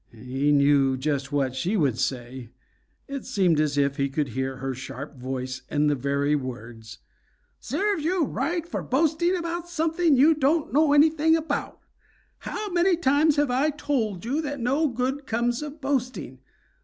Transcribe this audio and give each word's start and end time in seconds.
He 0.11 0.51
knew 0.51 0.97
just 0.97 1.31
what 1.31 1.53
she 1.55 1.77
would 1.77 1.99
say. 1.99 2.49
It 3.07 3.23
seemed 3.23 3.59
as 3.59 3.77
if 3.77 3.97
he 3.97 4.09
could 4.09 4.29
hear 4.29 4.55
her 4.57 4.73
sharp 4.73 5.15
voice 5.19 5.61
and 5.69 5.87
the 5.91 5.95
very 5.95 6.35
words: 6.35 6.97
"Serves 7.59 8.03
you 8.03 8.23
right 8.25 8.67
for 8.67 8.81
boasting 8.81 9.35
about 9.35 9.69
something 9.69 10.15
you 10.15 10.33
don't 10.33 10.73
know 10.73 10.93
anything 10.93 11.35
about. 11.35 11.81
How 12.39 12.71
many 12.71 12.97
times 12.97 13.35
have 13.35 13.51
I 13.51 13.69
told 13.69 14.25
you 14.25 14.41
that 14.41 14.59
no 14.59 14.87
good 14.87 15.27
comes 15.27 15.61
of 15.61 15.79
boasting? 15.79 16.39